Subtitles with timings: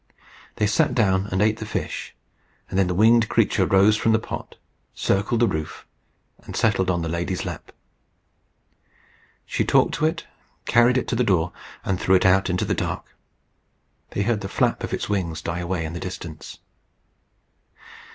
[0.55, 2.15] They sat down and ate the fish,
[2.71, 4.55] and then the winged creature rose from the pot,
[4.95, 5.85] circled the roof,
[6.41, 7.71] and settled on the lady's lap.
[9.45, 10.25] She talked to it,
[10.65, 11.51] carried it to the door,
[11.85, 13.15] and threw it out into the dark.
[14.09, 16.57] They heard the flap of its wings die away in the distance.